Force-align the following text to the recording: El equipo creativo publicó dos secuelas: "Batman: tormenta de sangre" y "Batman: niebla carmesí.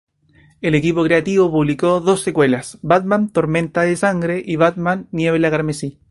El 0.61 0.73
equipo 0.73 1.03
creativo 1.03 1.51
publicó 1.51 1.99
dos 1.99 2.21
secuelas: 2.23 2.79
"Batman: 2.81 3.29
tormenta 3.29 3.81
de 3.83 3.95
sangre" 3.95 4.41
y 4.43 4.55
"Batman: 4.55 5.07
niebla 5.11 5.51
carmesí. 5.51 5.99